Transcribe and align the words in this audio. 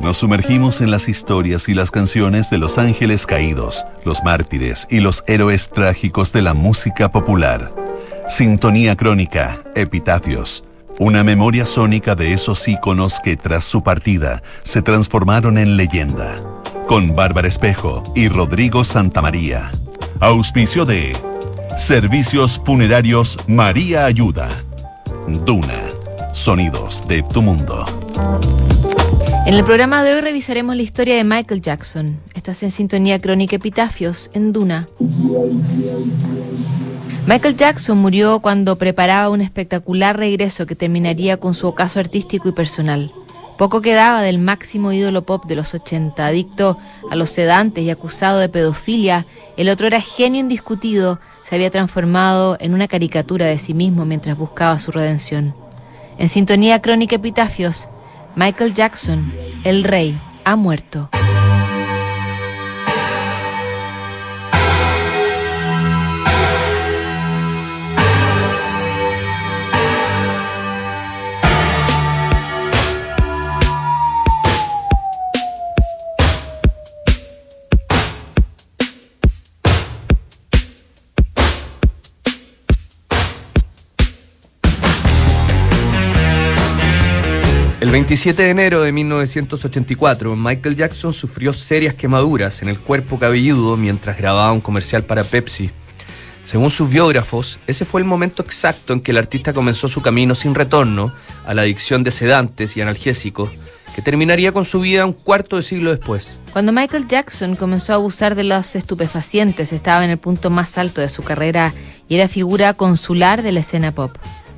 Nos 0.00 0.18
sumergimos 0.18 0.80
en 0.80 0.92
las 0.92 1.08
historias 1.08 1.68
y 1.68 1.74
las 1.74 1.90
canciones 1.90 2.50
de 2.50 2.58
los 2.58 2.78
ángeles 2.78 3.26
caídos, 3.26 3.84
los 4.04 4.22
mártires 4.22 4.86
y 4.90 5.00
los 5.00 5.24
héroes 5.26 5.70
trágicos 5.70 6.32
de 6.32 6.42
la 6.42 6.54
música 6.54 7.10
popular. 7.10 7.74
Sintonía 8.28 8.94
crónica, 8.94 9.58
epitafios. 9.74 10.62
Una 11.00 11.24
memoria 11.24 11.66
sónica 11.66 12.14
de 12.14 12.32
esos 12.32 12.68
íconos 12.68 13.18
que 13.18 13.36
tras 13.36 13.64
su 13.64 13.82
partida 13.82 14.40
se 14.62 14.82
transformaron 14.82 15.58
en 15.58 15.76
leyenda. 15.76 16.36
Con 16.86 17.16
Bárbara 17.16 17.48
Espejo 17.48 18.04
y 18.14 18.28
Rodrigo 18.28 18.84
Santamaría. 18.84 19.72
Auspicio 20.20 20.84
de 20.84 21.10
Servicios 21.76 22.60
Funerarios 22.64 23.36
María 23.48 24.06
Ayuda. 24.06 24.48
Duna. 25.44 25.82
Sonidos 26.32 27.06
de 27.08 27.22
tu 27.22 27.42
mundo. 27.42 27.84
En 29.46 29.54
el 29.54 29.64
programa 29.64 30.02
de 30.04 30.14
hoy 30.14 30.20
revisaremos 30.20 30.76
la 30.76 30.82
historia 30.82 31.16
de 31.16 31.24
Michael 31.24 31.60
Jackson. 31.60 32.20
Estás 32.34 32.62
en 32.62 32.70
sintonía 32.70 33.20
crónica 33.20 33.56
Epitafios 33.56 34.30
en 34.34 34.52
Duna. 34.52 34.88
Michael 37.26 37.56
Jackson 37.56 37.98
murió 37.98 38.40
cuando 38.40 38.78
preparaba 38.78 39.30
un 39.30 39.40
espectacular 39.40 40.16
regreso 40.16 40.66
que 40.66 40.76
terminaría 40.76 41.38
con 41.38 41.54
su 41.54 41.66
ocaso 41.66 41.98
artístico 41.98 42.48
y 42.48 42.52
personal. 42.52 43.12
Poco 43.58 43.80
quedaba 43.82 44.22
del 44.22 44.38
máximo 44.38 44.92
ídolo 44.92 45.22
pop 45.24 45.44
de 45.46 45.54
los 45.54 45.74
80, 45.74 46.26
adicto 46.26 46.76
a 47.10 47.16
los 47.16 47.30
sedantes 47.30 47.84
y 47.84 47.90
acusado 47.90 48.38
de 48.38 48.48
pedofilia, 48.48 49.26
el 49.56 49.68
otro 49.68 49.86
era 49.86 50.00
genio 50.00 50.40
indiscutido, 50.40 51.20
se 51.44 51.54
había 51.54 51.70
transformado 51.70 52.56
en 52.58 52.74
una 52.74 52.88
caricatura 52.88 53.46
de 53.46 53.58
sí 53.58 53.74
mismo 53.74 54.04
mientras 54.06 54.36
buscaba 54.36 54.78
su 54.78 54.90
redención. 54.90 55.54
En 56.18 56.28
sintonía 56.28 56.80
crónica 56.80 57.16
epitafios, 57.16 57.88
Michael 58.34 58.72
Jackson, 58.72 59.32
el 59.62 59.84
rey, 59.84 60.18
ha 60.44 60.56
muerto. 60.56 61.10
27 87.94 88.42
de 88.42 88.50
enero 88.50 88.82
de 88.82 88.90
1984, 88.90 90.34
Michael 90.34 90.74
Jackson 90.74 91.12
sufrió 91.12 91.52
serias 91.52 91.94
quemaduras 91.94 92.60
en 92.60 92.68
el 92.68 92.80
cuerpo 92.80 93.20
cabelludo 93.20 93.76
mientras 93.76 94.18
grababa 94.18 94.50
un 94.50 94.60
comercial 94.60 95.04
para 95.04 95.22
Pepsi. 95.22 95.70
Según 96.44 96.72
sus 96.72 96.90
biógrafos, 96.90 97.60
ese 97.68 97.84
fue 97.84 98.00
el 98.00 98.04
momento 98.04 98.42
exacto 98.42 98.94
en 98.94 98.98
que 98.98 99.12
el 99.12 99.18
artista 99.18 99.52
comenzó 99.52 99.86
su 99.86 100.02
camino 100.02 100.34
sin 100.34 100.56
retorno 100.56 101.14
a 101.46 101.54
la 101.54 101.62
adicción 101.62 102.02
de 102.02 102.10
sedantes 102.10 102.76
y 102.76 102.80
analgésicos, 102.80 103.50
que 103.94 104.02
terminaría 104.02 104.50
con 104.50 104.64
su 104.64 104.80
vida 104.80 105.06
un 105.06 105.12
cuarto 105.12 105.54
de 105.54 105.62
siglo 105.62 105.90
después. 105.90 106.34
Cuando 106.52 106.72
Michael 106.72 107.06
Jackson 107.06 107.54
comenzó 107.54 107.92
a 107.92 107.96
abusar 107.96 108.34
de 108.34 108.42
los 108.42 108.74
estupefacientes, 108.74 109.72
estaba 109.72 110.04
en 110.04 110.10
el 110.10 110.18
punto 110.18 110.50
más 110.50 110.78
alto 110.78 111.00
de 111.00 111.08
su 111.08 111.22
carrera 111.22 111.72
y 112.08 112.16
era 112.16 112.26
figura 112.26 112.74
consular 112.74 113.44
de 113.44 113.52
la 113.52 113.60
escena 113.60 113.92
pop. 113.92 114.10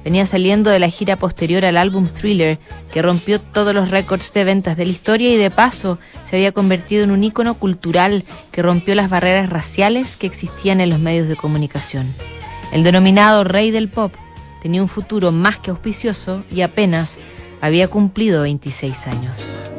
Venía 0.07 0.25
saliendo 0.25 0.71
de 0.71 0.79
la 0.79 0.89
gira 0.89 1.17
posterior 1.17 1.65
al 1.65 1.77
álbum 1.77 2.07
Thriller, 2.07 2.61
que 2.93 3.03
rompió 3.03 3.41
todos 3.41 3.75
los 3.75 3.91
récords 3.91 4.33
de 4.33 4.45
ventas 4.45 4.77
de 4.77 4.85
la 4.85 4.93
historia 4.93 5.33
y 5.33 5.37
de 5.37 5.51
paso 5.51 5.99
se 6.25 6.37
había 6.37 6.53
convertido 6.53 7.03
en 7.03 7.11
un 7.11 7.25
ícono 7.25 7.55
cultural 7.55 8.23
que 8.53 8.63
rompió 8.63 8.95
las 8.95 9.11
barreras 9.11 9.51
raciales 9.51 10.17
que 10.17 10.29
existían 10.29 10.81
en 10.81 10.91
los 10.91 11.01
medios 11.01 11.27
de 11.27 11.35
comunicación. 11.35 12.07
El 12.73 12.85
denominado 12.85 13.43
rey 13.43 13.73
del 13.73 13.89
pop 13.89 14.15
tenía 14.63 14.81
un 14.81 14.89
futuro 14.89 15.33
más 15.33 15.59
que 15.59 15.73
auspicioso 15.73 16.45
y 16.53 16.61
apenas 16.61 17.19
había 17.61 17.89
cumplido 17.89 18.43
26 18.43 19.09
años. 19.09 19.76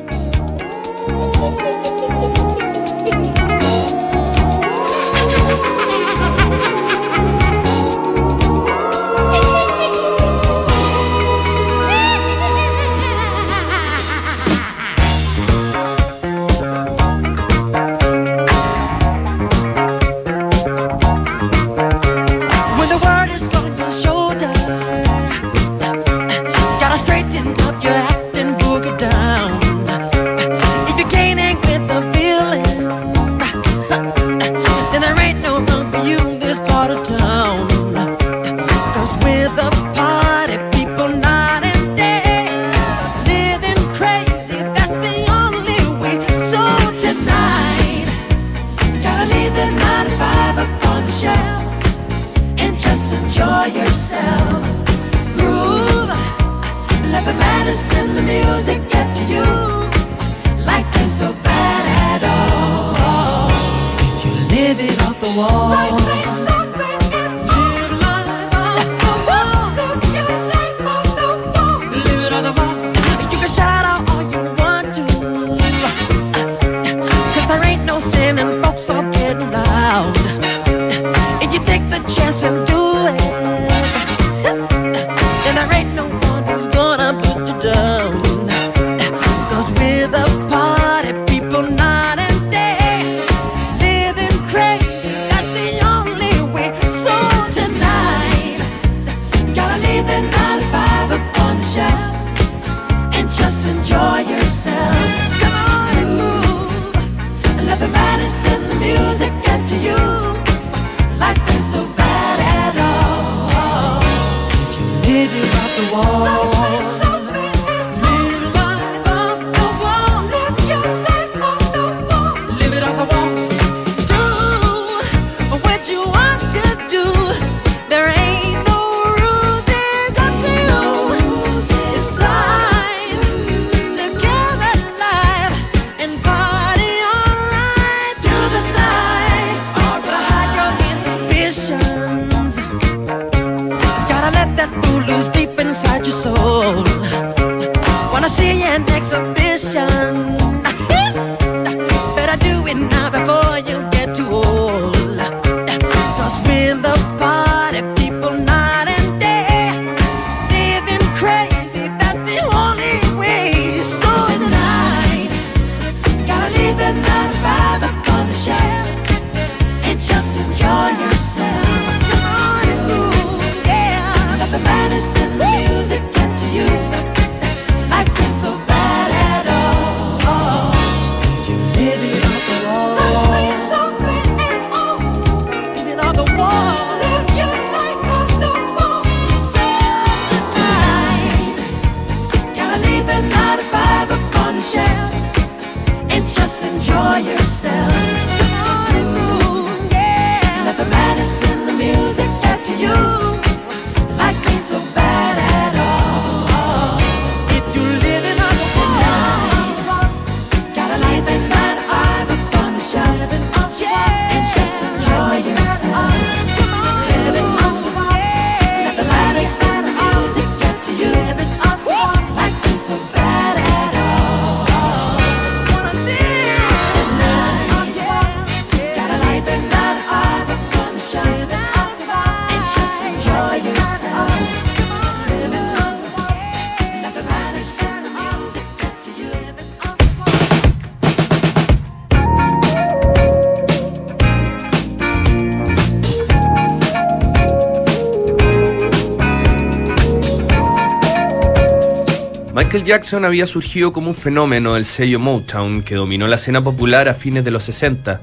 Jackson 252.87 253.25
había 253.25 253.45
surgido 253.45 253.91
como 253.91 254.07
un 254.07 254.15
fenómeno 254.15 254.75
del 254.75 254.85
sello 254.85 255.19
Motown 255.19 255.83
que 255.83 255.95
dominó 255.95 256.25
la 256.25 256.37
escena 256.37 256.63
popular 256.63 257.09
a 257.09 257.13
fines 257.13 257.43
de 257.43 257.51
los 257.51 257.63
60. 257.63 258.21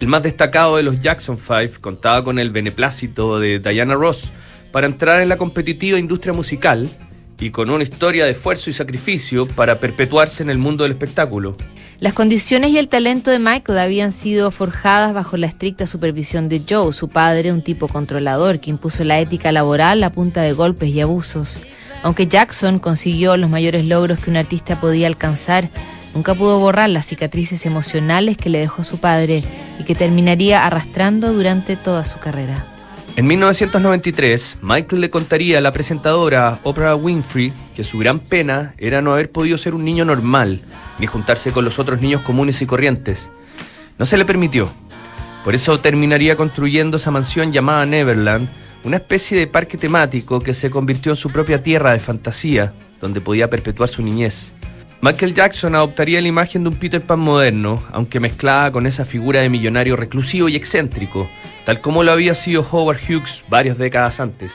El 0.00 0.08
más 0.08 0.22
destacado 0.22 0.78
de 0.78 0.82
los 0.82 1.02
Jackson 1.02 1.36
5 1.36 1.82
contaba 1.82 2.24
con 2.24 2.38
el 2.38 2.48
beneplácito 2.48 3.38
de 3.38 3.58
Diana 3.58 3.94
Ross 3.94 4.30
para 4.72 4.86
entrar 4.86 5.20
en 5.20 5.28
la 5.28 5.36
competitiva 5.36 5.98
industria 5.98 6.32
musical 6.32 6.88
y 7.38 7.50
con 7.50 7.68
una 7.68 7.82
historia 7.82 8.24
de 8.24 8.30
esfuerzo 8.30 8.70
y 8.70 8.72
sacrificio 8.72 9.46
para 9.46 9.78
perpetuarse 9.78 10.42
en 10.42 10.48
el 10.48 10.56
mundo 10.56 10.84
del 10.84 10.92
espectáculo. 10.92 11.58
Las 11.98 12.14
condiciones 12.14 12.70
y 12.70 12.78
el 12.78 12.88
talento 12.88 13.30
de 13.30 13.38
Michael 13.38 13.78
habían 13.78 14.12
sido 14.12 14.50
forjadas 14.50 15.12
bajo 15.12 15.36
la 15.36 15.46
estricta 15.46 15.86
supervisión 15.86 16.48
de 16.48 16.62
Joe, 16.66 16.94
su 16.94 17.10
padre, 17.10 17.52
un 17.52 17.60
tipo 17.60 17.86
controlador 17.86 18.60
que 18.60 18.70
impuso 18.70 19.04
la 19.04 19.20
ética 19.20 19.52
laboral 19.52 20.02
a 20.04 20.10
punta 20.10 20.40
de 20.40 20.54
golpes 20.54 20.88
y 20.88 21.02
abusos. 21.02 21.60
Aunque 22.02 22.26
Jackson 22.26 22.78
consiguió 22.78 23.36
los 23.36 23.50
mayores 23.50 23.84
logros 23.84 24.20
que 24.20 24.30
un 24.30 24.36
artista 24.36 24.80
podía 24.80 25.06
alcanzar, 25.06 25.68
nunca 26.14 26.34
pudo 26.34 26.58
borrar 26.58 26.88
las 26.88 27.06
cicatrices 27.06 27.66
emocionales 27.66 28.36
que 28.36 28.48
le 28.48 28.58
dejó 28.58 28.84
su 28.84 28.98
padre 28.98 29.42
y 29.78 29.84
que 29.84 29.94
terminaría 29.94 30.66
arrastrando 30.66 31.32
durante 31.32 31.76
toda 31.76 32.04
su 32.04 32.18
carrera. 32.18 32.64
En 33.16 33.26
1993, 33.26 34.58
Michael 34.62 35.00
le 35.00 35.10
contaría 35.10 35.58
a 35.58 35.60
la 35.60 35.72
presentadora 35.72 36.58
Oprah 36.62 36.94
Winfrey 36.94 37.52
que 37.74 37.84
su 37.84 37.98
gran 37.98 38.18
pena 38.18 38.74
era 38.78 39.02
no 39.02 39.12
haber 39.12 39.30
podido 39.30 39.58
ser 39.58 39.74
un 39.74 39.84
niño 39.84 40.04
normal, 40.04 40.60
ni 40.98 41.06
juntarse 41.06 41.50
con 41.50 41.64
los 41.64 41.78
otros 41.78 42.00
niños 42.00 42.22
comunes 42.22 42.62
y 42.62 42.66
corrientes. 42.66 43.30
No 43.98 44.06
se 44.06 44.16
le 44.16 44.24
permitió. 44.24 44.70
Por 45.44 45.54
eso 45.54 45.80
terminaría 45.80 46.36
construyendo 46.36 46.98
esa 46.98 47.10
mansión 47.10 47.52
llamada 47.52 47.84
Neverland, 47.84 48.48
una 48.84 48.96
especie 48.96 49.38
de 49.38 49.46
parque 49.46 49.76
temático 49.76 50.40
que 50.40 50.54
se 50.54 50.70
convirtió 50.70 51.12
en 51.12 51.16
su 51.16 51.30
propia 51.30 51.62
tierra 51.62 51.92
de 51.92 52.00
fantasía, 52.00 52.72
donde 53.00 53.20
podía 53.20 53.50
perpetuar 53.50 53.88
su 53.88 54.02
niñez. 54.02 54.52
Michael 55.02 55.34
Jackson 55.34 55.74
adoptaría 55.74 56.20
la 56.20 56.28
imagen 56.28 56.62
de 56.62 56.68
un 56.68 56.76
Peter 56.76 57.00
Pan 57.00 57.20
moderno, 57.20 57.82
aunque 57.90 58.20
mezclada 58.20 58.70
con 58.70 58.86
esa 58.86 59.04
figura 59.04 59.40
de 59.40 59.48
millonario 59.48 59.96
reclusivo 59.96 60.48
y 60.48 60.56
excéntrico, 60.56 61.26
tal 61.64 61.80
como 61.80 62.02
lo 62.02 62.12
había 62.12 62.34
sido 62.34 62.66
Howard 62.70 63.00
Hughes 63.08 63.42
varias 63.48 63.78
décadas 63.78 64.20
antes. 64.20 64.54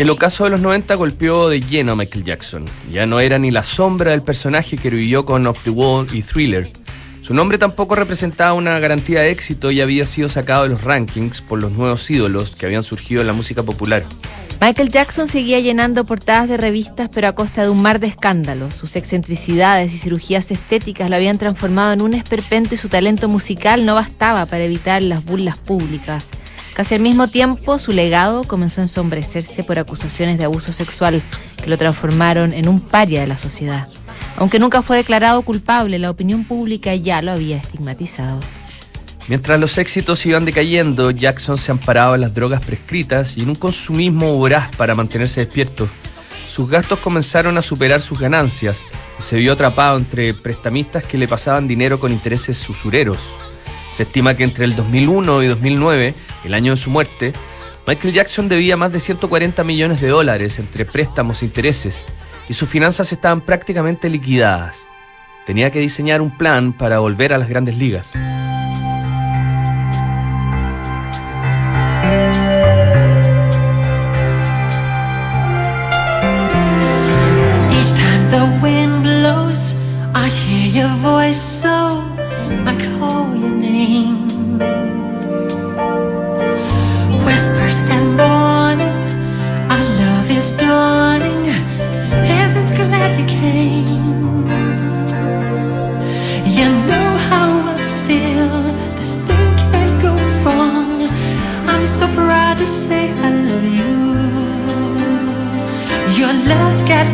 El 0.00 0.08
ocaso 0.08 0.44
de 0.44 0.50
los 0.50 0.62
90 0.62 0.94
golpeó 0.94 1.50
de 1.50 1.60
lleno 1.60 1.92
a 1.92 1.94
Michael 1.94 2.24
Jackson. 2.24 2.64
Ya 2.90 3.04
no 3.04 3.20
era 3.20 3.38
ni 3.38 3.50
la 3.50 3.62
sombra 3.62 4.12
del 4.12 4.22
personaje 4.22 4.78
que 4.78 4.88
vivió 4.88 5.26
con 5.26 5.46
Off 5.46 5.62
the 5.62 5.68
Wall 5.68 6.06
y 6.10 6.22
Thriller. 6.22 6.72
Su 7.20 7.34
nombre 7.34 7.58
tampoco 7.58 7.96
representaba 7.96 8.54
una 8.54 8.78
garantía 8.78 9.20
de 9.20 9.30
éxito 9.30 9.70
y 9.70 9.82
había 9.82 10.06
sido 10.06 10.30
sacado 10.30 10.62
de 10.62 10.70
los 10.70 10.84
rankings 10.84 11.42
por 11.42 11.60
los 11.60 11.72
nuevos 11.72 12.10
ídolos 12.10 12.56
que 12.56 12.64
habían 12.64 12.82
surgido 12.82 13.20
en 13.20 13.26
la 13.26 13.34
música 13.34 13.62
popular. 13.62 14.06
Michael 14.58 14.88
Jackson 14.88 15.28
seguía 15.28 15.60
llenando 15.60 16.06
portadas 16.06 16.48
de 16.48 16.56
revistas, 16.56 17.10
pero 17.12 17.28
a 17.28 17.34
costa 17.34 17.62
de 17.62 17.68
un 17.68 17.82
mar 17.82 18.00
de 18.00 18.06
escándalos. 18.06 18.74
Sus 18.74 18.96
excentricidades 18.96 19.92
y 19.92 19.98
cirugías 19.98 20.50
estéticas 20.50 21.10
lo 21.10 21.16
habían 21.16 21.36
transformado 21.36 21.92
en 21.92 22.00
un 22.00 22.14
esperpento 22.14 22.74
y 22.74 22.78
su 22.78 22.88
talento 22.88 23.28
musical 23.28 23.84
no 23.84 23.96
bastaba 23.96 24.46
para 24.46 24.64
evitar 24.64 25.02
las 25.02 25.22
burlas 25.22 25.58
públicas. 25.58 26.30
Casi 26.74 26.94
al 26.94 27.00
mismo 27.00 27.28
tiempo, 27.28 27.78
su 27.78 27.92
legado 27.92 28.44
comenzó 28.44 28.80
a 28.80 28.84
ensombrecerse 28.84 29.64
por 29.64 29.78
acusaciones 29.78 30.38
de 30.38 30.44
abuso 30.44 30.72
sexual 30.72 31.22
que 31.56 31.68
lo 31.68 31.76
transformaron 31.76 32.52
en 32.52 32.68
un 32.68 32.80
paria 32.80 33.20
de 33.20 33.26
la 33.26 33.36
sociedad. 33.36 33.88
Aunque 34.36 34.58
nunca 34.58 34.80
fue 34.80 34.96
declarado 34.96 35.42
culpable, 35.42 35.98
la 35.98 36.10
opinión 36.10 36.44
pública 36.44 36.94
ya 36.94 37.20
lo 37.20 37.32
había 37.32 37.56
estigmatizado. 37.56 38.40
Mientras 39.28 39.60
los 39.60 39.78
éxitos 39.78 40.24
iban 40.26 40.44
decayendo, 40.44 41.10
Jackson 41.10 41.58
se 41.58 41.70
amparaba 41.70 42.14
en 42.14 42.22
las 42.22 42.34
drogas 42.34 42.64
prescritas 42.64 43.36
y 43.36 43.42
en 43.42 43.50
un 43.50 43.54
consumismo 43.56 44.34
voraz 44.36 44.74
para 44.76 44.94
mantenerse 44.94 45.40
despierto. 45.40 45.88
Sus 46.50 46.68
gastos 46.68 46.98
comenzaron 46.98 47.56
a 47.56 47.62
superar 47.62 48.00
sus 48.00 48.18
ganancias 48.18 48.82
y 49.18 49.22
se 49.22 49.36
vio 49.36 49.52
atrapado 49.52 49.98
entre 49.98 50.34
prestamistas 50.34 51.04
que 51.04 51.18
le 51.18 51.28
pasaban 51.28 51.68
dinero 51.68 52.00
con 52.00 52.12
intereses 52.12 52.68
usureros. 52.68 53.18
Se 53.94 54.04
estima 54.04 54.34
que 54.34 54.44
entre 54.44 54.64
el 54.64 54.76
2001 54.76 55.42
y 55.42 55.46
2009, 55.46 56.14
el 56.44 56.54
año 56.54 56.74
de 56.74 56.80
su 56.80 56.90
muerte, 56.90 57.32
Michael 57.86 58.14
Jackson 58.14 58.48
debía 58.48 58.76
más 58.76 58.92
de 58.92 59.00
140 59.00 59.64
millones 59.64 60.00
de 60.00 60.08
dólares 60.08 60.58
entre 60.58 60.84
préstamos 60.84 61.42
e 61.42 61.46
intereses 61.46 62.06
y 62.48 62.54
sus 62.54 62.68
finanzas 62.68 63.12
estaban 63.12 63.40
prácticamente 63.40 64.08
liquidadas. 64.08 64.78
Tenía 65.46 65.70
que 65.70 65.80
diseñar 65.80 66.20
un 66.20 66.36
plan 66.36 66.72
para 66.72 66.98
volver 66.98 67.32
a 67.32 67.38
las 67.38 67.48
grandes 67.48 67.76
ligas. 67.76 68.12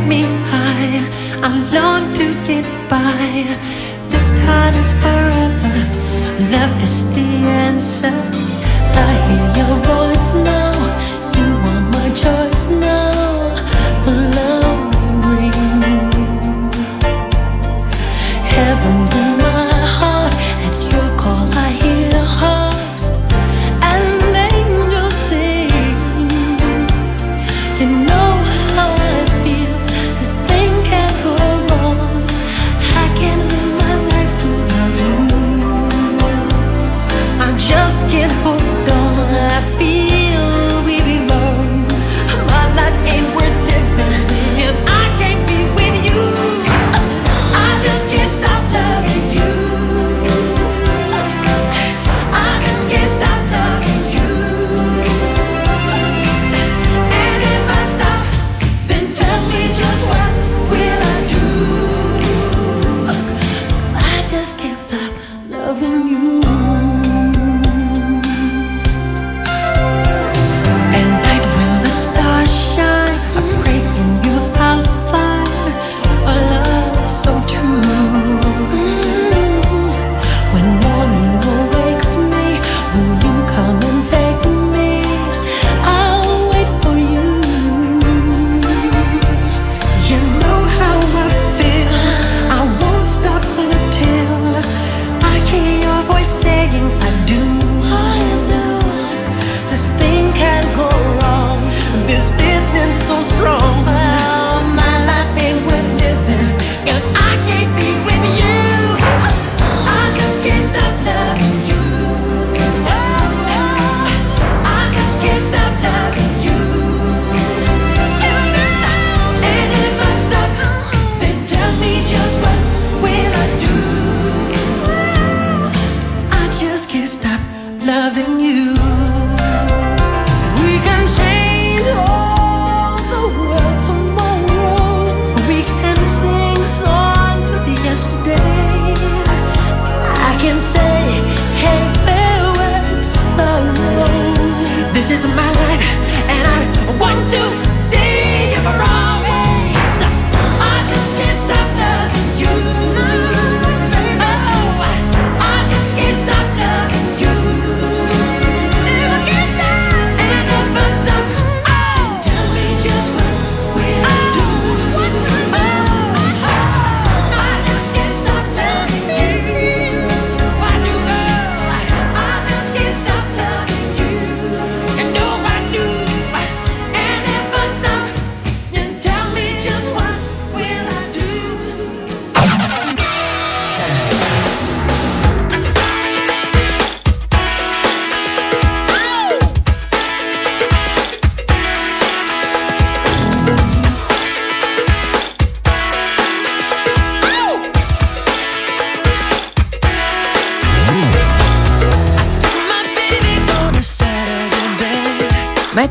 me 0.06 0.22
high. 0.22 1.02
I 1.42 1.48
love 1.72 1.85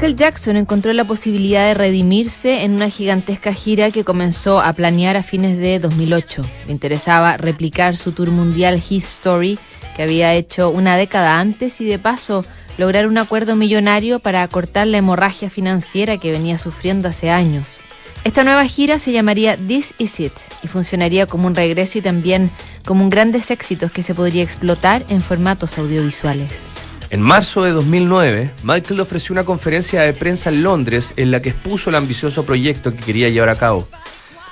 Michael 0.06 0.20
Jackson 0.20 0.56
encontró 0.56 0.94
la 0.94 1.06
posibilidad 1.06 1.65
de 1.65 1.74
redimirse 1.74 2.62
en 2.62 2.76
una 2.76 2.91
gigantesca 2.91 3.54
gira 3.54 3.89
que 3.89 4.04
comenzó 4.04 4.62
a 4.62 4.72
planear 4.74 5.18
a 5.18 5.24
fines 5.24 5.58
de 5.58 5.80
2008. 5.80 6.44
Le 6.68 6.72
interesaba 6.72 7.38
replicar 7.38 7.98
su 7.98 8.12
tour 8.12 8.30
mundial 8.30 8.84
His 8.88 9.04
Story, 9.04 9.58
que 9.96 10.04
había 10.04 10.36
hecho 10.36 10.70
una 10.70 10.96
década 10.96 11.39
antes, 11.39 11.82
y 11.82 11.86
de 11.86 11.98
paso 11.98 12.46
lograr 12.78 13.08
un 13.08 13.18
acuerdo 13.18 13.56
millonario 13.56 14.20
para 14.20 14.44
acortar 14.44 14.86
la 14.86 15.00
hemorragia 15.00 15.50
financiera 15.50 16.20
que 16.20 16.32
venía 16.32 16.60
sufriendo 16.60 17.10
hace 17.10 17.32
años. 17.32 17.80
Esta 18.24 18.44
nueva 18.44 18.65
gira 18.65 19.00
se 19.00 19.12
llamaría 19.12 19.58
This 19.58 19.96
Is 19.98 20.20
It 20.20 20.34
y 20.62 20.68
funcionaría 20.68 21.26
como 21.26 21.48
un 21.48 21.56
regreso 21.56 21.98
y 21.98 22.04
también 22.04 22.52
como 22.86 23.04
un 23.04 23.10
grandes 23.10 23.50
éxitos 23.50 23.91
que 23.91 24.04
se 24.04 24.13
podría 24.13 24.44
explotar 24.44 25.04
en 25.10 25.22
formatos 25.22 25.80
audiovisuales. 25.80 26.75
En 27.15 27.21
marzo 27.21 27.63
de 27.63 27.71
2009, 27.71 28.51
Michael 28.63 28.99
ofreció 28.99 29.32
una 29.32 29.45
conferencia 29.45 30.01
de 30.01 30.12
prensa 30.12 30.49
en 30.49 30.63
Londres 30.63 31.13
en 31.15 31.32
la 31.32 31.41
que 31.41 31.51
expuso 31.51 31.89
el 31.89 31.95
ambicioso 31.95 32.45
proyecto 32.45 32.91
que 32.91 32.97
quería 32.97 33.30
llevar 33.30 33.47
a 33.47 33.56
cabo. 33.56 33.88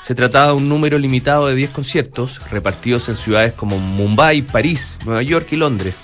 Se 0.01 0.15
trataba 0.15 0.47
de 0.47 0.53
un 0.53 0.69
número 0.69 0.97
limitado 0.97 1.47
de 1.47 1.55
10 1.55 1.71
conciertos, 1.71 2.39
repartidos 2.49 3.09
en 3.09 3.15
ciudades 3.15 3.51
como 3.51 3.79
Mumbai, 3.79 4.43
París, 4.43 4.97
Nueva 5.03 5.23
York 5.23 5.49
y 5.51 5.57
Londres. 5.57 5.95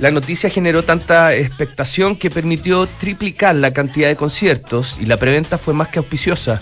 La 0.00 0.10
noticia 0.10 0.50
generó 0.50 0.82
tanta 0.82 1.36
expectación 1.36 2.16
que 2.16 2.30
permitió 2.30 2.88
triplicar 2.98 3.54
la 3.54 3.72
cantidad 3.72 4.08
de 4.08 4.16
conciertos 4.16 4.98
y 5.00 5.06
la 5.06 5.18
preventa 5.18 5.56
fue 5.56 5.72
más 5.72 5.86
que 5.86 6.00
auspiciosa. 6.00 6.60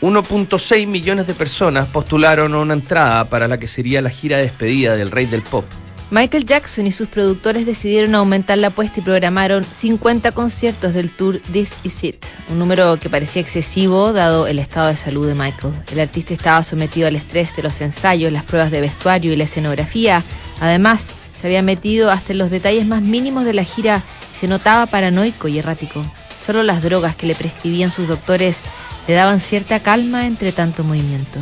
1.6 0.00 0.88
millones 0.88 1.28
de 1.28 1.34
personas 1.34 1.86
postularon 1.86 2.56
una 2.56 2.74
entrada 2.74 3.26
para 3.26 3.46
la 3.46 3.56
que 3.56 3.68
sería 3.68 4.02
la 4.02 4.10
gira 4.10 4.38
de 4.38 4.42
despedida 4.42 4.96
del 4.96 5.12
rey 5.12 5.26
del 5.26 5.42
pop. 5.42 5.64
Michael 6.10 6.44
Jackson 6.44 6.86
y 6.86 6.92
sus 6.92 7.08
productores 7.08 7.66
decidieron 7.66 8.14
aumentar 8.14 8.58
la 8.58 8.68
apuesta 8.68 9.00
y 9.00 9.02
programaron 9.02 9.64
50 9.64 10.32
conciertos 10.32 10.94
del 10.94 11.10
tour 11.10 11.40
This 11.52 11.78
Is 11.82 12.04
It, 12.04 12.24
un 12.50 12.58
número 12.58 12.98
que 12.98 13.08
parecía 13.08 13.40
excesivo 13.40 14.12
dado 14.12 14.46
el 14.46 14.58
estado 14.58 14.88
de 14.88 14.96
salud 14.96 15.26
de 15.26 15.34
Michael. 15.34 15.72
El 15.90 16.00
artista 16.00 16.34
estaba 16.34 16.62
sometido 16.62 17.08
al 17.08 17.16
estrés 17.16 17.56
de 17.56 17.62
los 17.62 17.80
ensayos, 17.80 18.30
las 18.32 18.44
pruebas 18.44 18.70
de 18.70 18.82
vestuario 18.82 19.32
y 19.32 19.36
la 19.36 19.44
escenografía. 19.44 20.22
Además, 20.60 21.08
se 21.40 21.46
había 21.46 21.62
metido 21.62 22.10
hasta 22.10 22.32
en 22.32 22.38
los 22.38 22.50
detalles 22.50 22.86
más 22.86 23.02
mínimos 23.02 23.44
de 23.44 23.54
la 23.54 23.64
gira 23.64 24.02
y 24.32 24.38
se 24.38 24.46
notaba 24.46 24.86
paranoico 24.86 25.48
y 25.48 25.58
errático. 25.58 26.02
Solo 26.44 26.62
las 26.62 26.82
drogas 26.82 27.16
que 27.16 27.26
le 27.26 27.34
prescribían 27.34 27.90
sus 27.90 28.08
doctores 28.08 28.60
le 29.08 29.14
daban 29.14 29.40
cierta 29.40 29.80
calma 29.80 30.26
entre 30.26 30.52
tanto 30.52 30.84
movimiento. 30.84 31.40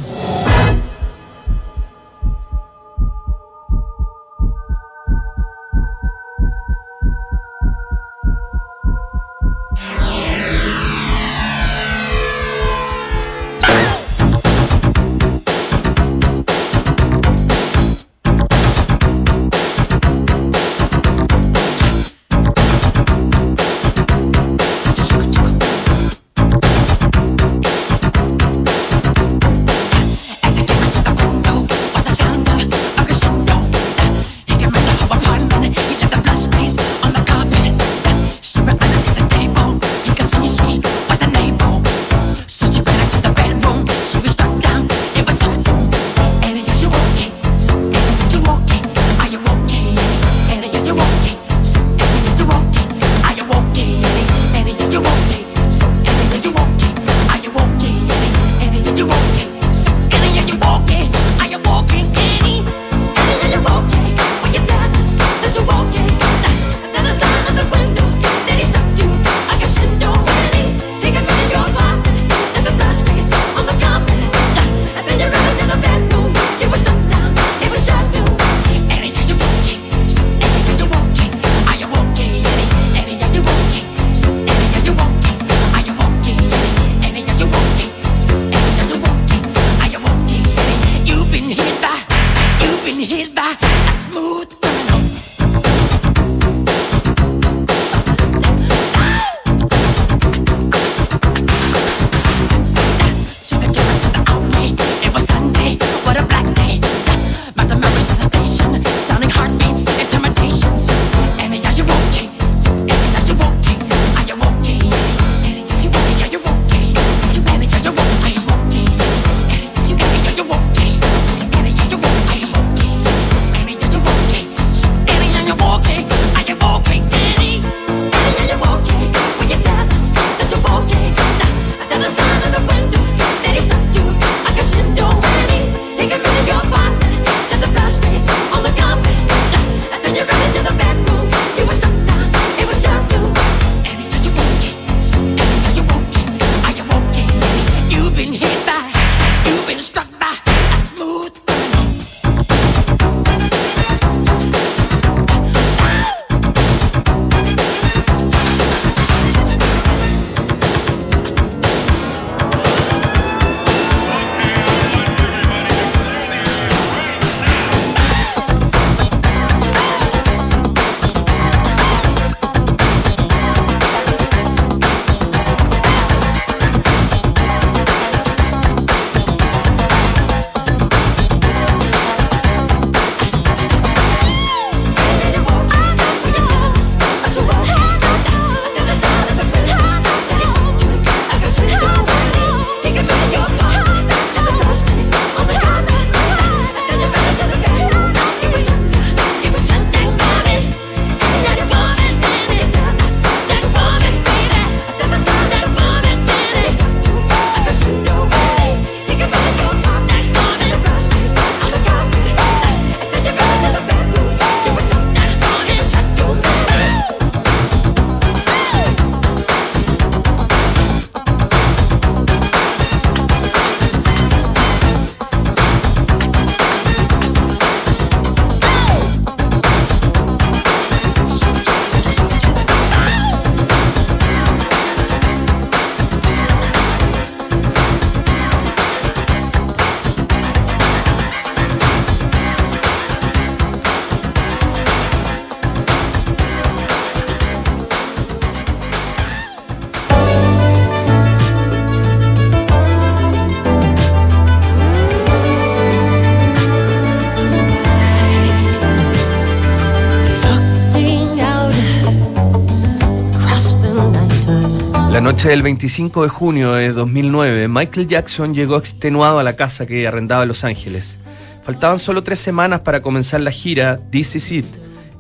Noche 265.43 265.51
del 265.51 265.63
25 265.63 266.23
de 266.23 266.29
junio 266.29 266.73
de 266.75 266.93
2009, 266.93 267.67
Michael 267.67 268.07
Jackson 268.07 268.55
llegó 268.55 268.77
extenuado 268.77 269.41
a 269.41 269.43
la 269.43 269.57
casa 269.57 269.87
que 269.87 270.07
arrendaba 270.07 270.43
en 270.43 270.49
Los 270.49 270.63
Ángeles. 270.63 271.19
Faltaban 271.65 271.99
solo 271.99 272.23
tres 272.23 272.39
semanas 272.39 272.83
para 272.83 273.01
comenzar 273.01 273.41
la 273.41 273.51
gira 273.51 273.99
This 274.13 274.37
Is 274.37 274.53
It 274.53 274.67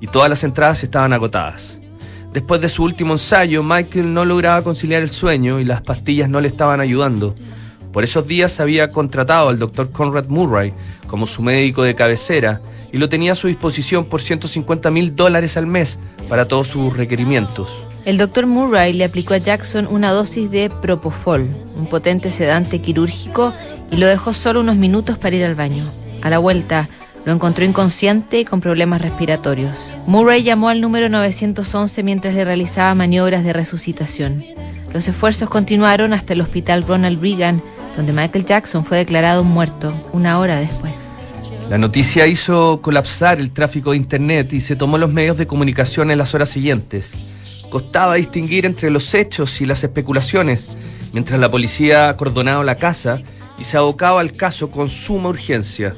y 0.00 0.06
todas 0.06 0.30
las 0.30 0.44
entradas 0.44 0.84
estaban 0.84 1.12
agotadas. 1.12 1.80
Después 2.32 2.60
de 2.60 2.68
su 2.68 2.84
último 2.84 3.14
ensayo, 3.14 3.64
Michael 3.64 4.14
no 4.14 4.24
lograba 4.24 4.62
conciliar 4.62 5.02
el 5.02 5.10
sueño 5.10 5.58
y 5.58 5.64
las 5.64 5.80
pastillas 5.80 6.28
no 6.28 6.40
le 6.40 6.46
estaban 6.46 6.80
ayudando. 6.80 7.34
Por 7.92 8.04
esos 8.04 8.24
días 8.28 8.60
había 8.60 8.90
contratado 8.90 9.48
al 9.48 9.58
doctor 9.58 9.90
Conrad 9.90 10.26
Murray 10.28 10.72
como 11.08 11.26
su 11.26 11.42
médico 11.42 11.82
de 11.82 11.96
cabecera 11.96 12.60
y 12.92 12.98
lo 12.98 13.08
tenía 13.08 13.32
a 13.32 13.34
su 13.34 13.48
disposición 13.48 14.04
por 14.04 14.20
150 14.20 14.88
mil 14.92 15.16
dólares 15.16 15.56
al 15.56 15.66
mes 15.66 15.98
para 16.28 16.46
todos 16.46 16.68
sus 16.68 16.96
requerimientos. 16.96 17.88
El 18.04 18.18
doctor 18.18 18.46
Murray 18.46 18.92
le 18.92 19.04
aplicó 19.04 19.34
a 19.34 19.38
Jackson 19.38 19.86
una 19.88 20.10
dosis 20.10 20.50
de 20.50 20.70
propofol, 20.70 21.48
un 21.76 21.86
potente 21.86 22.32
sedante 22.32 22.80
quirúrgico, 22.80 23.52
y 23.92 23.96
lo 23.96 24.08
dejó 24.08 24.32
solo 24.32 24.60
unos 24.60 24.74
minutos 24.74 25.18
para 25.18 25.36
ir 25.36 25.44
al 25.44 25.54
baño. 25.54 25.84
A 26.20 26.28
la 26.28 26.38
vuelta, 26.38 26.88
lo 27.24 27.32
encontró 27.32 27.64
inconsciente 27.64 28.40
y 28.40 28.44
con 28.44 28.60
problemas 28.60 29.00
respiratorios. 29.00 29.94
Murray 30.08 30.42
llamó 30.42 30.68
al 30.68 30.80
número 30.80 31.08
911 31.08 32.02
mientras 32.02 32.34
le 32.34 32.44
realizaba 32.44 32.92
maniobras 32.96 33.44
de 33.44 33.52
resucitación. 33.52 34.42
Los 34.92 35.06
esfuerzos 35.06 35.48
continuaron 35.48 36.12
hasta 36.12 36.32
el 36.32 36.40
hospital 36.40 36.82
Ronald 36.82 37.22
Reagan, 37.22 37.62
donde 37.96 38.12
Michael 38.12 38.44
Jackson 38.44 38.84
fue 38.84 38.98
declarado 38.98 39.44
muerto 39.44 39.92
una 40.12 40.40
hora 40.40 40.56
después. 40.56 40.92
La 41.70 41.78
noticia 41.78 42.26
hizo 42.26 42.80
colapsar 42.82 43.38
el 43.38 43.52
tráfico 43.52 43.92
de 43.92 43.98
Internet 43.98 44.52
y 44.52 44.60
se 44.60 44.74
tomó 44.74 44.98
los 44.98 45.12
medios 45.12 45.36
de 45.38 45.46
comunicación 45.46 46.10
en 46.10 46.18
las 46.18 46.34
horas 46.34 46.48
siguientes. 46.48 47.12
Costaba 47.72 48.16
distinguir 48.16 48.66
entre 48.66 48.90
los 48.90 49.14
hechos 49.14 49.62
y 49.62 49.64
las 49.64 49.82
especulaciones, 49.82 50.76
mientras 51.14 51.40
la 51.40 51.50
policía 51.50 52.10
acordonaba 52.10 52.62
la 52.62 52.74
casa 52.74 53.18
y 53.58 53.64
se 53.64 53.78
abocaba 53.78 54.20
al 54.20 54.34
caso 54.34 54.70
con 54.70 54.90
suma 54.90 55.30
urgencia. 55.30 55.94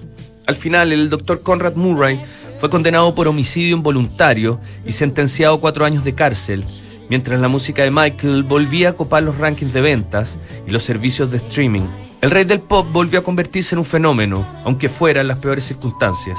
Al 0.46 0.54
final, 0.54 0.92
el 0.92 1.10
doctor 1.10 1.42
Conrad 1.42 1.74
Murray 1.74 2.16
fue 2.60 2.70
condenado 2.70 3.12
por 3.16 3.26
homicidio 3.26 3.76
involuntario 3.76 4.60
y 4.86 4.92
sentenciado 4.92 5.56
a 5.56 5.60
cuatro 5.60 5.84
años 5.84 6.04
de 6.04 6.14
cárcel, 6.14 6.64
mientras 7.10 7.40
la 7.40 7.48
música 7.48 7.82
de 7.82 7.90
Michael 7.90 8.44
volvía 8.44 8.90
a 8.90 8.92
copar 8.92 9.24
los 9.24 9.38
rankings 9.38 9.72
de 9.72 9.80
ventas 9.80 10.36
y 10.68 10.70
los 10.70 10.84
servicios 10.84 11.32
de 11.32 11.38
streaming. 11.38 11.88
El 12.20 12.30
rey 12.30 12.44
del 12.44 12.60
pop 12.60 12.86
volvió 12.92 13.18
a 13.18 13.24
convertirse 13.24 13.74
en 13.74 13.80
un 13.80 13.84
fenómeno, 13.84 14.46
aunque 14.64 14.88
fuera 14.88 15.22
en 15.22 15.26
las 15.26 15.40
peores 15.40 15.64
circunstancias. 15.64 16.38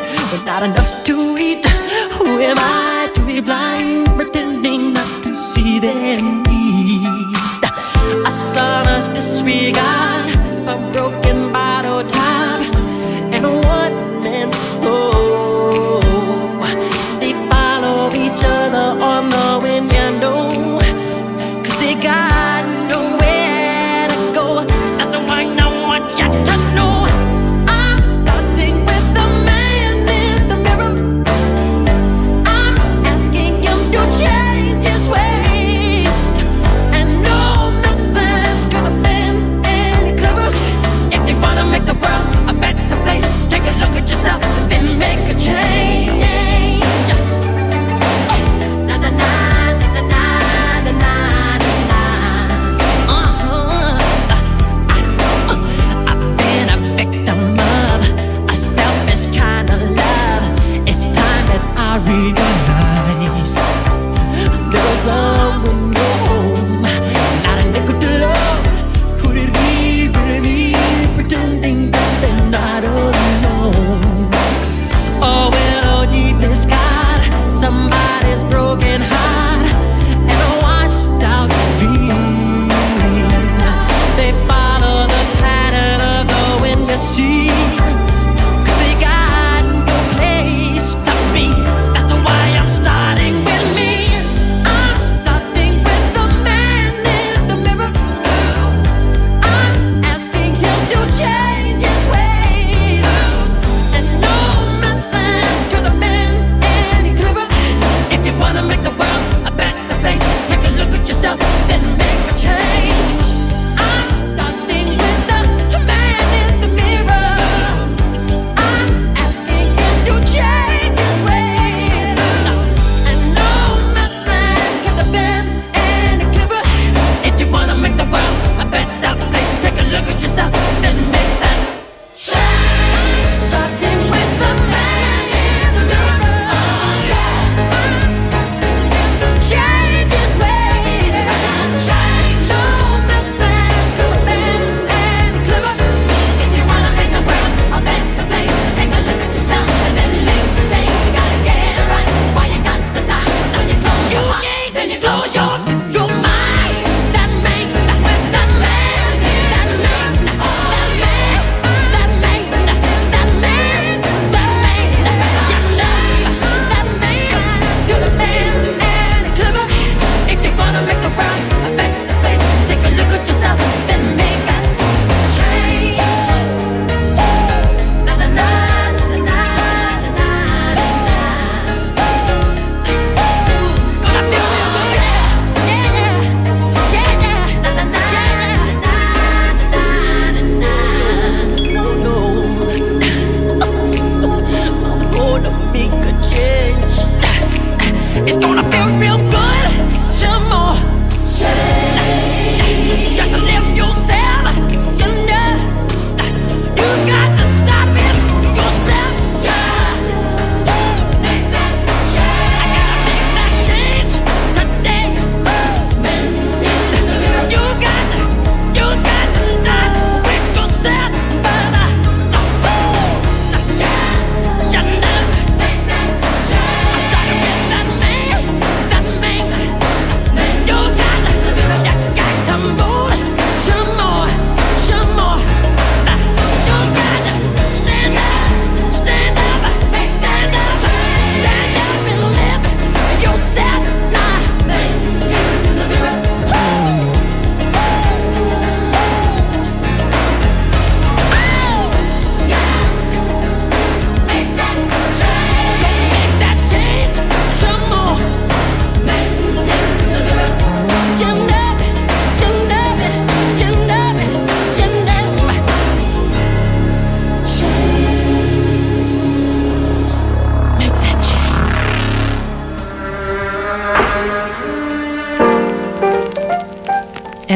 but 0.31 0.45
not 0.45 0.63
enough 0.63 1.03
to 1.03 1.35
eat. 1.37 1.65
Who 2.15 2.39
am 2.39 2.57
I 2.57 3.11
to 3.15 3.21
be 3.25 3.41
blind, 3.41 4.07
pretending 4.15 4.93
not 4.93 5.23
to 5.23 5.35
see 5.35 5.79
their 5.79 6.50